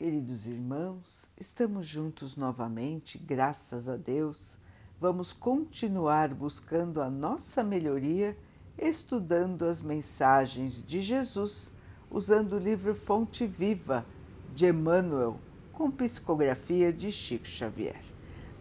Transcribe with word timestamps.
Queridos 0.00 0.48
irmãos, 0.48 1.28
estamos 1.38 1.86
juntos 1.86 2.34
novamente, 2.34 3.18
graças 3.18 3.86
a 3.86 3.98
Deus. 3.98 4.58
Vamos 4.98 5.34
continuar 5.34 6.32
buscando 6.32 7.02
a 7.02 7.10
nossa 7.10 7.62
melhoria, 7.62 8.34
estudando 8.78 9.66
as 9.66 9.82
mensagens 9.82 10.82
de 10.82 11.02
Jesus, 11.02 11.70
usando 12.10 12.54
o 12.54 12.58
livro 12.58 12.94
Fonte 12.94 13.46
Viva 13.46 14.06
de 14.54 14.68
Emmanuel, 14.68 15.38
com 15.70 15.90
psicografia 15.90 16.90
de 16.90 17.12
Chico 17.12 17.46
Xavier. 17.46 18.00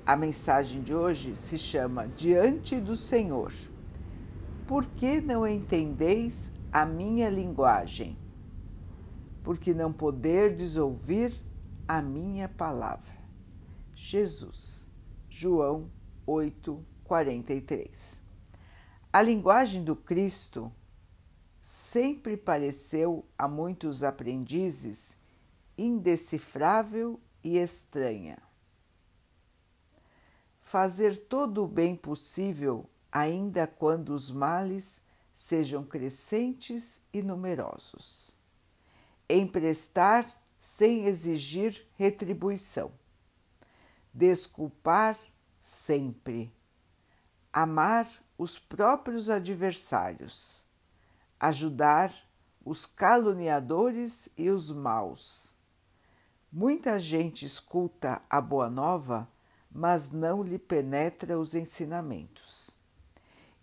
A 0.06 0.18
mensagem 0.18 0.82
de 0.82 0.94
hoje 0.94 1.38
se 1.38 1.58
chama 1.58 2.06
Diante 2.06 2.82
do 2.82 2.98
Senhor. 2.98 3.54
Por 4.68 4.86
que 4.86 5.22
não 5.22 5.48
entendeis 5.48 6.52
a 6.70 6.86
minha 6.86 7.30
linguagem? 7.30 8.18
Porque 9.44 9.74
não 9.74 9.92
poderdes 9.92 10.78
ouvir 10.78 11.34
a 11.88 12.02
minha 12.02 12.48
palavra. 12.48 13.18
Jesus, 13.96 14.90
João 15.28 15.90
8, 16.26 16.86
43. 17.04 18.22
A 19.12 19.22
linguagem 19.22 19.84
do 19.84 19.96
Cristo 19.96 20.72
sempre 21.62 22.38
pareceu 22.38 23.26
a 23.38 23.48
muitos 23.48 24.04
aprendizes 24.04 25.18
indecifrável 25.78 27.20
e 27.44 27.58
estranha. 27.58 28.38
Fazer 30.62 31.18
todo 31.18 31.64
o 31.64 31.68
bem 31.68 31.96
possível, 31.96 32.88
ainda 33.12 33.66
quando 33.66 34.10
os 34.10 34.30
males 34.30 35.04
sejam 35.32 35.84
crescentes 35.84 37.02
e 37.12 37.24
numerosos 37.24 38.39
emprestar 39.30 40.26
sem 40.58 41.06
exigir 41.06 41.88
retribuição, 41.96 42.92
desculpar 44.14 45.18
sempre, 45.62 46.52
amar 47.54 48.10
os 48.38 48.58
próprios 48.58 49.30
adversários, 49.30 50.66
ajudar 51.40 52.14
os 52.66 52.86
caluniadores 52.86 54.30
e 54.38 54.50
os 54.50 54.72
maus. 54.72 55.58
Muita 56.52 56.98
gente 56.98 57.46
escuta 57.46 58.22
a 58.30 58.42
boa 58.42 58.70
nova, 58.70 59.30
mas 59.72 60.10
não 60.10 60.42
lhe 60.42 60.58
penetra 60.58 61.40
os 61.40 61.54
ensinamentos. 61.54 62.78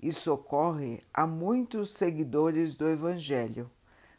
Isso 0.01 0.33
ocorre 0.33 1.03
a 1.13 1.27
muitos 1.27 1.91
seguidores 1.91 2.77
do 2.77 2.89
Evangelho 2.89 3.71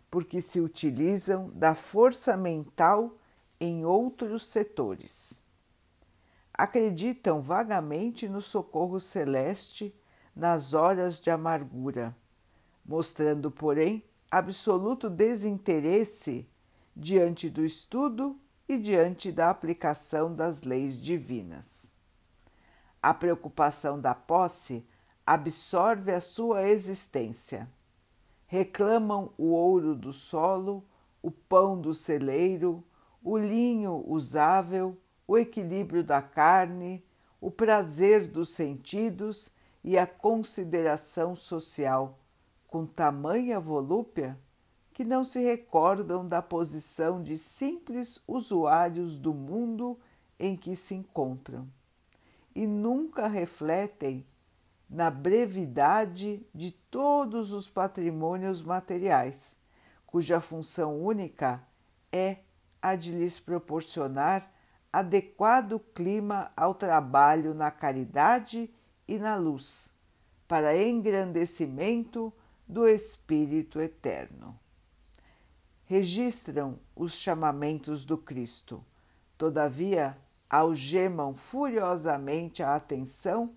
porque 0.10 0.42
se 0.42 0.60
utilizam 0.60 1.50
da 1.50 1.76
força 1.76 2.38
mental 2.38 3.18
em 3.60 3.86
outros 3.86 4.46
setores. 4.46 5.44
Acreditam 6.54 7.42
vagamente 7.42 8.28
no 8.28 8.42
socorro 8.42 9.00
celeste 9.00 9.94
nas 10.36 10.74
horas 10.74 11.20
de 11.20 11.30
amargura, 11.30 12.16
mostrando, 12.86 13.52
porém, 13.52 14.04
absoluto 14.30 15.10
desinteresse 15.10 16.48
diante 16.96 17.50
do 17.50 17.64
estudo 17.64 18.40
e 18.68 18.78
diante 18.78 19.32
da 19.32 19.50
aplicação 19.50 20.34
das 20.34 20.64
leis 20.64 21.00
divinas. 21.00 21.94
A 23.02 23.14
preocupação 23.14 24.00
da 24.00 24.16
posse 24.16 24.88
absorve 25.26 26.12
a 26.12 26.20
sua 26.20 26.68
existência 26.68 27.70
reclamam 28.48 29.32
o 29.38 29.52
ouro 29.52 29.94
do 29.94 30.12
solo, 30.12 30.84
o 31.22 31.30
pão 31.30 31.80
do 31.80 31.94
celeiro, 31.94 32.84
o 33.24 33.38
linho 33.38 34.04
usável, 34.08 34.98
o 35.28 35.38
equilíbrio 35.38 36.04
da 36.04 36.22
carne, 36.22 37.04
o 37.40 37.52
prazer 37.52 38.26
dos 38.26 38.50
sentidos 38.50 39.52
e 39.84 39.98
a 39.98 40.08
consideração 40.08 41.36
social, 41.36 42.18
com 42.68 42.86
tamanha 42.86 43.60
volúpia 43.60 44.40
que 44.94 45.04
não 45.04 45.24
se 45.24 45.40
recordam 45.40 46.28
da 46.28 46.42
posição 46.42 47.22
de 47.22 47.38
simples 47.38 48.20
usuários 48.28 49.20
do 49.20 49.34
mundo 49.34 50.00
em 50.40 50.56
que 50.56 50.76
se 50.76 50.96
encontram 50.96 51.68
e 52.58 52.66
nunca 52.66 53.28
refletem 53.28 54.26
na 54.90 55.10
brevidade 55.12 56.46
de 56.54 56.72
todos 56.72 57.52
os 57.52 57.70
patrimônios 57.70 58.62
materiais, 58.62 59.58
cuja 60.06 60.40
função 60.40 61.02
única 61.02 61.62
é 62.12 62.38
a 62.82 62.96
de 62.96 63.12
lhes 63.12 63.40
proporcionar 63.40 64.50
adequado 64.92 65.80
clima 65.94 66.52
ao 66.56 66.74
trabalho 66.74 67.54
na 67.54 67.70
caridade 67.70 68.74
e 69.08 69.18
na 69.18 69.36
luz, 69.36 69.92
para 70.48 70.82
engrandecimento 70.82 72.34
do 72.68 72.88
Espírito 72.88 73.82
Eterno. 73.82 74.58
Registram 75.86 76.80
os 76.96 77.14
chamamentos 77.14 78.06
do 78.06 78.18
Cristo, 78.18 78.84
todavia 79.38 80.18
algemam 80.50 81.34
furiosamente 81.34 82.64
a 82.64 82.76
atenção 82.76 83.54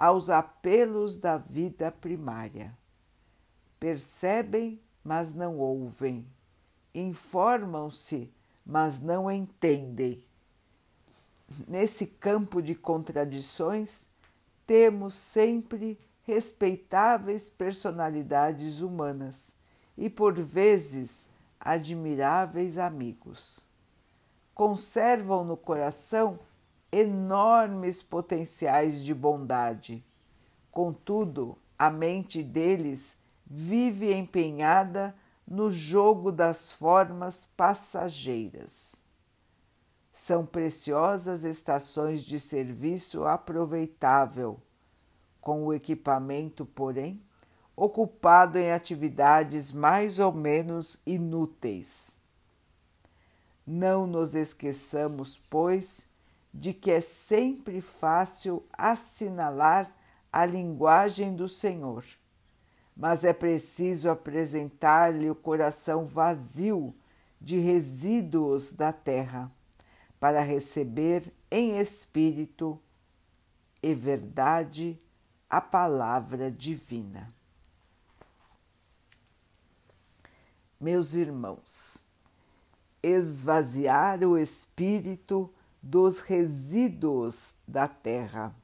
aos 0.00 0.30
apelos 0.30 1.18
da 1.18 1.36
vida 1.36 1.92
primária. 1.92 2.74
Percebem, 3.78 4.80
mas 5.04 5.34
não 5.34 5.58
ouvem. 5.58 6.26
Informam-se, 6.94 8.32
mas 8.64 9.02
não 9.02 9.30
entendem. 9.30 10.24
Nesse 11.68 12.06
campo 12.06 12.62
de 12.62 12.74
contradições, 12.74 14.08
temos 14.66 15.12
sempre 15.12 16.00
respeitáveis 16.22 17.50
personalidades 17.50 18.80
humanas 18.80 19.54
e, 19.98 20.08
por 20.08 20.40
vezes, 20.40 21.28
admiráveis 21.60 22.78
amigos. 22.78 23.68
Conservam 24.54 25.44
no 25.44 25.58
coração 25.58 26.38
enormes 26.92 28.02
potenciais 28.02 29.04
de 29.04 29.14
bondade. 29.14 30.04
Contudo, 30.70 31.56
a 31.78 31.90
mente 31.90 32.42
deles 32.42 33.16
vive 33.46 34.12
empenhada 34.12 35.14
no 35.46 35.70
jogo 35.70 36.30
das 36.30 36.72
formas 36.72 37.48
passageiras. 37.56 39.02
São 40.12 40.44
preciosas 40.44 41.44
estações 41.44 42.22
de 42.22 42.38
serviço 42.38 43.24
aproveitável, 43.26 44.60
com 45.40 45.64
o 45.64 45.72
equipamento, 45.72 46.66
porém, 46.66 47.20
ocupado 47.74 48.58
em 48.58 48.70
atividades 48.70 49.72
mais 49.72 50.18
ou 50.18 50.30
menos 50.30 51.00
inúteis. 51.06 52.18
Não 53.66 54.06
nos 54.06 54.34
esqueçamos, 54.34 55.40
pois, 55.48 56.06
de 56.52 56.72
que 56.74 56.90
é 56.90 57.00
sempre 57.00 57.80
fácil 57.80 58.64
assinalar 58.72 59.90
a 60.32 60.44
linguagem 60.44 61.34
do 61.34 61.48
Senhor, 61.48 62.04
mas 62.96 63.24
é 63.24 63.32
preciso 63.32 64.10
apresentar-lhe 64.10 65.30
o 65.30 65.34
coração 65.34 66.04
vazio 66.04 66.94
de 67.40 67.58
resíduos 67.58 68.72
da 68.72 68.92
terra, 68.92 69.50
para 70.18 70.42
receber 70.42 71.32
em 71.50 71.78
espírito 71.78 72.78
e 73.82 73.94
verdade 73.94 75.00
a 75.48 75.60
palavra 75.60 76.50
divina. 76.50 77.26
Meus 80.78 81.14
irmãos, 81.14 82.04
esvaziar 83.02 84.22
o 84.22 84.36
espírito 84.36 85.52
dos 85.82 86.20
resíduos 86.20 87.56
da 87.66 87.88
terra. 87.88 88.54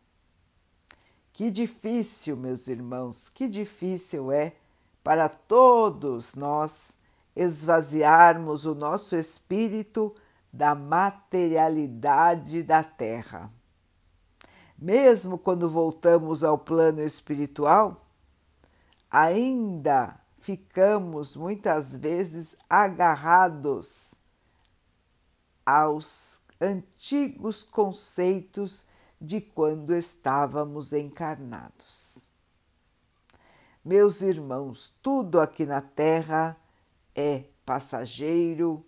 Que 1.33 1.51
difícil, 1.51 2.37
meus 2.37 2.69
irmãos, 2.69 3.29
que 3.29 3.47
difícil 3.49 4.33
é 4.33 4.55
para 5.03 5.29
todos 5.29 6.35
nós 6.35 6.93
esvaziarmos 7.35 8.65
o 8.67 8.75
nosso 8.75 9.15
espírito 9.17 10.15
da 10.53 10.75
materialidade 10.75 12.63
da 12.63 12.83
terra. 12.83 13.51
Mesmo 14.79 15.39
quando 15.39 15.69
voltamos 15.69 16.43
ao 16.43 16.57
plano 16.59 17.03
espiritual, 17.03 18.07
ainda 19.11 20.19
ficamos 20.41 21.37
muitas 21.37 21.95
vezes 21.97 22.57
agarrados 22.69 24.15
aos 25.65 26.36
antigos 26.61 27.65
conceitos 27.65 28.87
de 29.21 29.41
quando 29.41 29.95
estávamos 29.95 30.93
encarnados. 30.93 32.19
Meus 33.85 34.21
irmãos, 34.21 34.95
tudo 35.01 35.41
aqui 35.41 35.65
na 35.65 35.81
Terra 35.81 36.57
é 37.15 37.45
passageiro, 37.65 38.85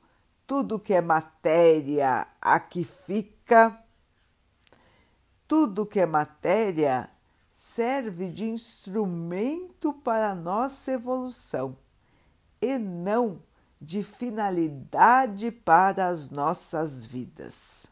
tudo 0.46 0.78
que 0.78 0.92
é 0.92 1.00
matéria 1.00 2.26
aqui 2.40 2.84
fica, 2.84 3.82
tudo 5.46 5.86
que 5.86 6.00
é 6.00 6.06
matéria 6.06 7.10
serve 7.54 8.28
de 8.28 8.44
instrumento 8.46 9.92
para 9.92 10.30
a 10.30 10.34
nossa 10.34 10.92
evolução 10.92 11.76
e 12.60 12.76
não 12.76 13.40
de 13.80 14.02
finalidade 14.02 15.50
para 15.50 16.08
as 16.08 16.30
nossas 16.30 17.04
vidas. 17.04 17.86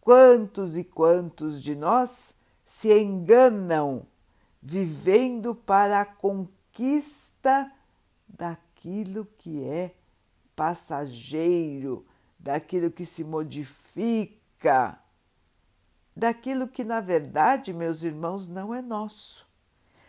Quantos 0.00 0.76
e 0.76 0.84
quantos 0.84 1.62
de 1.62 1.74
nós 1.74 2.34
se 2.66 2.92
enganam 2.92 4.06
vivendo 4.60 5.54
para 5.54 6.00
a 6.00 6.04
conquista 6.04 7.70
daquilo 8.28 9.26
que 9.38 9.62
é 9.62 9.94
passageiro, 10.54 12.06
daquilo 12.38 12.90
que 12.90 13.04
se 13.04 13.24
modifica, 13.24 14.98
daquilo 16.14 16.68
que 16.68 16.84
na 16.84 17.00
verdade, 17.00 17.72
meus 17.72 18.02
irmãos, 18.02 18.46
não 18.46 18.74
é 18.74 18.82
nosso, 18.82 19.48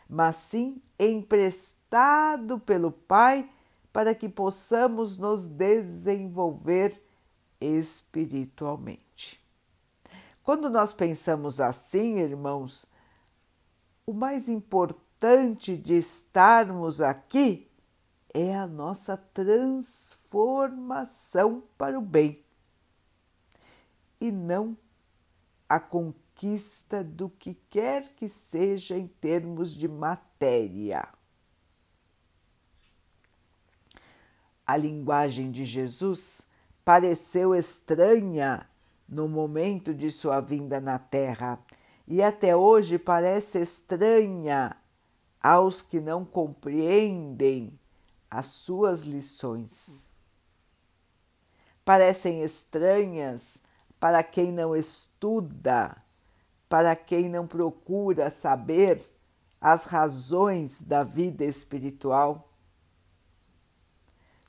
mas 0.10 0.36
sim 0.36 0.81
emprestado 1.00 2.60
pelo 2.60 2.92
Pai 2.92 3.50
para 3.95 4.13
que 4.13 4.27
possamos 4.27 5.18
nos 5.18 5.45
desenvolver 5.45 7.01
espiritualmente. 7.62 9.42
Quando 10.44 10.69
nós 10.69 10.92
pensamos 10.92 11.62
assim, 11.62 12.19
irmãos, 12.19 12.86
o 14.06 14.12
mais 14.12 14.50
importante 14.50 15.77
de 15.77 15.95
estarmos 15.95 17.00
aqui 17.00 17.71
é 18.33 18.53
a 18.53 18.68
nossa 18.68 19.15
transformação 19.15 21.63
para 21.77 21.97
o 21.97 22.01
bem 22.01 22.44
e 24.19 24.30
não 24.30 24.77
a 25.69 25.80
conquista 25.80 27.01
do 27.01 27.30
que 27.30 27.53
quer 27.69 28.09
que 28.09 28.27
seja 28.27 28.97
em 28.97 29.07
termos 29.07 29.74
de 29.74 29.88
matéria. 29.88 31.07
A 34.65 34.75
linguagem 34.75 35.51
de 35.51 35.63
Jesus 35.63 36.41
pareceu 36.83 37.53
estranha 37.56 38.67
no 39.07 39.27
momento 39.27 39.94
de 39.94 40.09
sua 40.09 40.41
vinda 40.41 40.79
na 40.79 40.97
Terra 40.97 41.59
e 42.07 42.21
até 42.21 42.56
hoje 42.56 42.97
parece 42.97 43.59
estranha 43.59 44.75
aos 45.41 45.81
que 45.81 46.00
não 46.00 46.25
compreendem 46.25 47.79
as 48.29 48.47
suas 48.47 49.03
lições. 49.03 49.71
Parecem 51.83 52.41
estranhas 52.41 53.59
para 54.00 54.23
quem 54.23 54.51
não 54.51 54.75
estuda, 54.75 55.95
para 56.68 56.95
quem 56.95 57.29
não 57.29 57.45
procura 57.45 58.29
saber 58.31 59.03
as 59.61 59.85
razões 59.85 60.81
da 60.81 61.03
vida 61.03 61.45
espiritual. 61.45 62.51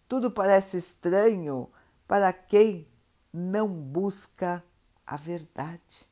Tudo 0.09 0.31
parece 0.31 0.77
estranho 0.77 1.69
para 2.07 2.33
quem 2.33 2.87
não 3.33 3.69
busca 3.69 4.63
a 5.07 5.17
verdade. 5.17 6.09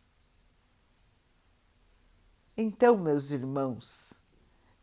Então, 2.57 2.97
meus 2.97 3.31
irmãos, 3.31 4.15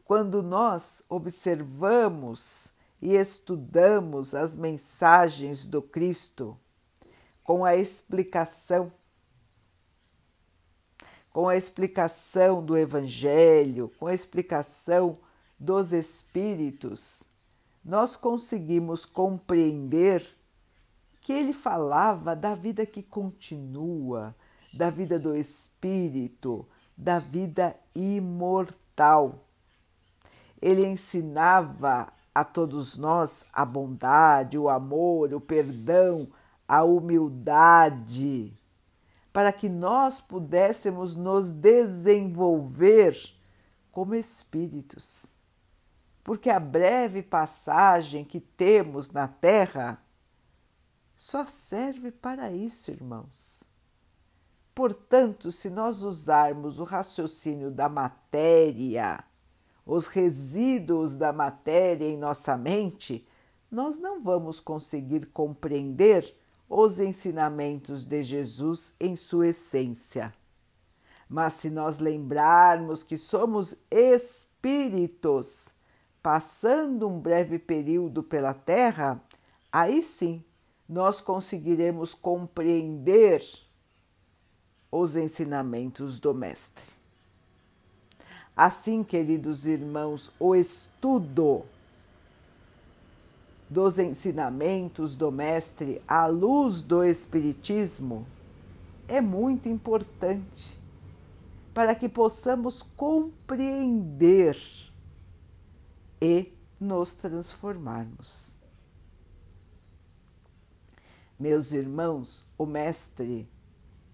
quando 0.04 0.44
nós 0.44 1.04
observamos 1.08 2.68
e 3.02 3.16
estudamos 3.16 4.36
as 4.36 4.56
mensagens 4.56 5.66
do 5.66 5.82
Cristo 5.82 6.58
com 7.44 7.66
a 7.66 7.76
explicação, 7.76 8.92
com 11.32 11.48
a 11.48 11.56
explicação 11.56 12.64
do 12.64 12.78
Evangelho, 12.78 13.92
com 13.98 14.08
a 14.08 14.14
explicação 14.14 15.18
dos 15.58 15.94
Espíritos, 15.94 17.24
nós 17.84 18.16
conseguimos 18.16 19.06
compreender 19.06 20.26
que 21.20 21.34
ele 21.34 21.54
falava 21.54 22.36
da 22.36 22.56
vida 22.56 22.86
que 22.86 23.04
continua, 23.04 24.36
da 24.74 24.90
vida 24.90 25.20
do 25.20 25.36
Espírito, 25.36 26.68
da 26.98 27.20
vida 27.20 27.76
imortal. 27.96 29.46
Ele 30.62 30.86
ensinava 30.86 32.12
a 32.34 32.44
todos 32.44 32.98
nós 32.98 33.44
a 33.52 33.66
bondade, 33.66 34.58
o 34.58 34.70
amor, 34.70 35.34
o 35.34 35.42
perdão, 35.42 36.28
a 36.68 36.84
humildade, 36.84 38.54
para 39.34 39.52
que 39.52 39.68
nós 39.68 40.22
pudéssemos 40.22 41.16
nos 41.16 41.52
desenvolver 41.52 43.18
como 43.92 44.16
espíritos. 44.16 45.41
Porque 46.32 46.50
a 46.50 46.62
breve 46.62 47.22
passagem 47.22 48.24
que 48.24 48.40
temos 48.40 49.12
na 49.12 49.28
Terra 49.28 50.02
só 51.14 51.46
serve 51.46 52.10
para 52.10 52.54
isso, 52.54 52.90
irmãos. 52.90 53.66
Portanto, 54.74 55.52
se 55.52 55.70
nós 55.70 56.04
usarmos 56.04 56.80
o 56.80 56.86
raciocínio 56.86 57.70
da 57.70 57.90
matéria, 57.90 59.22
os 59.86 60.08
resíduos 60.08 61.18
da 61.18 61.34
matéria 61.34 62.06
em 62.06 62.16
nossa 62.16 62.56
mente, 62.56 63.28
nós 63.70 64.00
não 64.00 64.24
vamos 64.24 64.62
conseguir 64.62 65.26
compreender 65.34 66.34
os 66.70 67.02
ensinamentos 67.02 68.06
de 68.06 68.24
Jesus 68.24 68.94
em 69.02 69.18
sua 69.18 69.50
essência. 69.50 70.34
Mas 71.28 71.52
se 71.52 71.70
nós 71.70 72.00
lembrarmos 72.00 73.04
que 73.04 73.18
somos 73.18 73.76
espíritos 73.92 75.81
passando 76.22 77.08
um 77.08 77.20
breve 77.20 77.58
período 77.58 78.22
pela 78.22 78.54
Terra, 78.54 79.22
aí 79.72 80.02
sim 80.02 80.44
nós 80.88 81.22
conseguiremos 81.22 82.14
compreender 82.14 83.44
os 84.92 85.16
ensinamentos 85.16 86.20
do 86.20 86.34
Mestre. 86.34 86.86
Assim, 88.56 89.04
queridos 89.04 89.66
irmãos, 89.66 90.32
o 90.38 90.54
estudo 90.54 91.64
dos 93.70 93.98
ensinamentos 93.98 95.16
do 95.16 95.32
Mestre 95.32 96.02
à 96.06 96.28
luz 96.28 96.82
do 96.82 97.06
Espiritismo 97.06 98.28
é 99.08 99.22
muito 99.22 99.70
importante 99.70 100.78
para 101.74 101.96
que 101.96 102.10
possamos 102.10 102.82
compreender 102.98 104.58
e 106.22 106.54
nos 106.80 107.16
transformarmos. 107.16 108.58
Meus 111.40 111.74
irmãos, 111.74 112.46
o 112.58 112.66
Mestre 112.66 113.50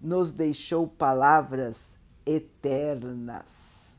nos 0.00 0.32
deixou 0.32 0.88
palavras 0.88 1.98
eternas. 2.24 3.94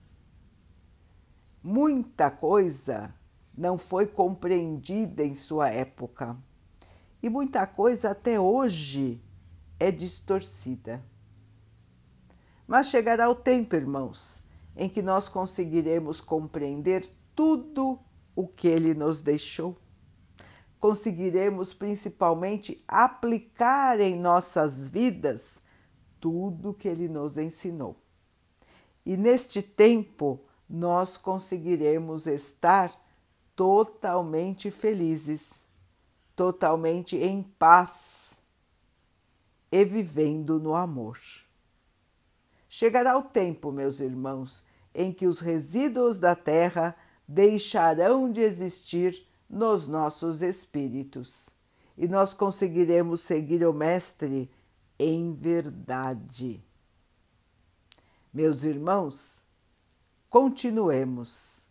Muita 1.62 2.32
coisa 2.32 3.14
não 3.56 3.78
foi 3.78 4.08
compreendida 4.08 5.24
em 5.24 5.36
sua 5.36 5.70
época 5.70 6.36
e 7.22 7.30
muita 7.30 7.68
coisa 7.68 8.12
até 8.12 8.40
hoje 8.40 9.22
é 9.80 9.92
distorcida. 9.92 11.04
Mas 12.66 12.88
chegará 12.88 13.30
o 13.30 13.36
tempo, 13.36 13.76
irmãos, 13.76 14.44
em 14.76 14.88
que 14.88 15.02
nós 15.02 15.28
conseguiremos 15.28 16.22
compreender 16.22 17.10
tudo 17.40 17.98
o 18.36 18.46
que 18.46 18.68
ele 18.68 18.94
nos 18.94 19.22
deixou. 19.22 19.78
Conseguiremos 20.78 21.74
principalmente 21.74 22.84
aplicar 22.86 24.02
em 24.02 24.20
nossas 24.20 24.90
vidas 24.90 25.62
tudo 26.20 26.74
que 26.74 26.86
ele 26.86 27.08
nos 27.08 27.38
ensinou. 27.38 27.96
E 29.06 29.16
neste 29.16 29.62
tempo 29.62 30.42
nós 30.70 31.16
conseguiremos 31.16 32.28
estar 32.28 32.94
totalmente 33.56 34.70
felizes, 34.70 35.66
totalmente 36.36 37.16
em 37.16 37.42
paz 37.42 38.38
e 39.72 39.86
vivendo 39.86 40.60
no 40.60 40.76
amor. 40.76 41.18
Chegará 42.68 43.18
o 43.18 43.24
tempo, 43.24 43.72
meus 43.72 44.02
irmãos, 44.02 44.62
em 44.94 45.14
que 45.14 45.26
os 45.26 45.40
resíduos 45.40 46.20
da 46.20 46.36
terra 46.36 46.94
deixarão 47.30 48.32
de 48.32 48.42
existir 48.42 49.24
nos 49.48 49.88
nossos 49.88 50.42
espíritos 50.42 51.50
e 51.96 52.08
nós 52.08 52.34
conseguiremos 52.34 53.22
seguir 53.22 53.64
o 53.64 53.72
Mestre 53.72 54.50
em 54.98 55.32
verdade. 55.36 56.60
Meus 58.34 58.64
irmãos, 58.64 59.44
continuemos 60.28 61.68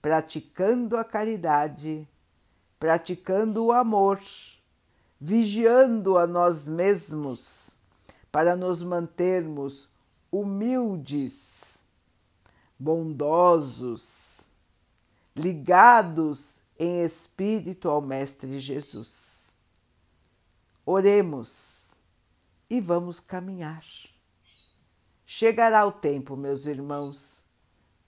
praticando 0.00 0.96
a 0.96 1.04
caridade, 1.04 2.08
praticando 2.80 3.66
o 3.66 3.72
amor, 3.72 4.22
vigiando 5.20 6.16
a 6.16 6.26
nós 6.26 6.66
mesmos 6.66 7.76
para 8.32 8.56
nos 8.56 8.82
mantermos 8.82 9.86
humildes, 10.32 11.82
bondosos, 12.78 14.33
ligados 15.34 16.56
em 16.78 17.04
espírito 17.04 17.88
ao 17.88 18.00
Mestre 18.00 18.58
Jesus. 18.58 19.54
Oremos 20.86 21.92
e 22.68 22.80
vamos 22.80 23.20
caminhar. 23.20 23.84
Chegará 25.26 25.84
o 25.86 25.92
tempo, 25.92 26.36
meus 26.36 26.66
irmãos, 26.66 27.42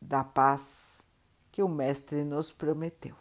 da 0.00 0.22
paz 0.22 1.02
que 1.50 1.62
o 1.62 1.68
Mestre 1.68 2.22
nos 2.22 2.52
prometeu. 2.52 3.16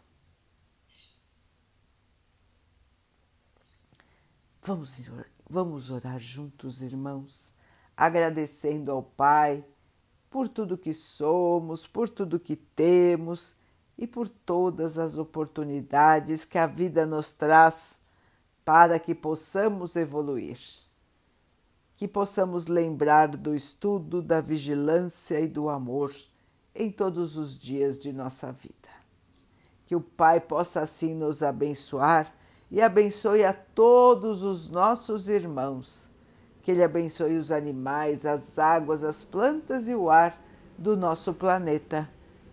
Vamos, 4.62 5.00
vamos 5.48 5.90
orar 5.90 6.18
juntos, 6.18 6.82
irmãos, 6.82 7.52
agradecendo 7.96 8.90
ao 8.90 9.02
Pai 9.02 9.64
por 10.28 10.48
tudo 10.48 10.76
que 10.76 10.92
somos, 10.92 11.86
por 11.86 12.08
tudo 12.08 12.38
que 12.38 12.56
temos 12.56 13.56
e 13.98 14.06
por 14.06 14.28
todas 14.28 14.98
as 14.98 15.16
oportunidades 15.16 16.44
que 16.44 16.58
a 16.58 16.66
vida 16.66 17.06
nos 17.06 17.32
traz 17.32 17.98
para 18.64 18.98
que 18.98 19.14
possamos 19.14 19.96
evoluir. 19.96 20.58
Que 21.96 22.06
possamos 22.06 22.66
lembrar 22.66 23.28
do 23.28 23.54
estudo, 23.54 24.20
da 24.20 24.40
vigilância 24.40 25.40
e 25.40 25.48
do 25.48 25.70
amor 25.70 26.14
em 26.74 26.90
todos 26.90 27.38
os 27.38 27.58
dias 27.58 27.98
de 27.98 28.12
nossa 28.12 28.52
vida. 28.52 28.74
Que 29.86 29.96
o 29.96 30.00
Pai 30.00 30.40
possa 30.40 30.82
assim 30.82 31.14
nos 31.14 31.42
abençoar 31.42 32.34
e 32.70 32.82
abençoe 32.82 33.44
a 33.44 33.54
todos 33.54 34.42
os 34.42 34.68
nossos 34.68 35.28
irmãos. 35.28 36.10
Que 36.62 36.72
Ele 36.72 36.82
abençoe 36.82 37.38
os 37.38 37.50
animais, 37.50 38.26
as 38.26 38.58
águas, 38.58 39.02
as 39.02 39.24
plantas 39.24 39.88
e 39.88 39.94
o 39.94 40.10
ar 40.10 40.38
do 40.76 40.96
nosso 40.96 41.32
planeta 41.32 42.06